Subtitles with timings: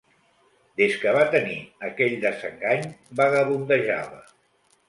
[0.81, 2.89] Des que va tenir aquell desengany,
[3.21, 4.27] vagabundejava.